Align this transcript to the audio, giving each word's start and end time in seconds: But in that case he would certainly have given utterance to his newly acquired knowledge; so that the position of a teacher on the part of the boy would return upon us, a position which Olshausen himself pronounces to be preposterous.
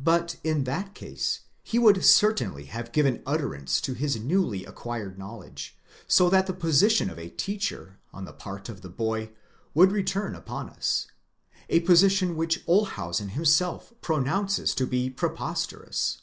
But 0.00 0.38
in 0.42 0.64
that 0.64 0.92
case 0.92 1.42
he 1.62 1.78
would 1.78 2.04
certainly 2.04 2.64
have 2.64 2.90
given 2.90 3.22
utterance 3.24 3.80
to 3.82 3.92
his 3.94 4.16
newly 4.18 4.64
acquired 4.64 5.20
knowledge; 5.20 5.78
so 6.08 6.28
that 6.28 6.48
the 6.48 6.52
position 6.52 7.08
of 7.10 7.16
a 7.16 7.28
teacher 7.30 8.00
on 8.12 8.24
the 8.24 8.32
part 8.32 8.68
of 8.68 8.80
the 8.82 8.88
boy 8.88 9.30
would 9.72 9.92
return 9.92 10.34
upon 10.34 10.68
us, 10.70 11.06
a 11.68 11.78
position 11.78 12.34
which 12.34 12.66
Olshausen 12.66 13.28
himself 13.28 13.92
pronounces 14.02 14.74
to 14.74 14.84
be 14.84 15.08
preposterous. 15.10 16.22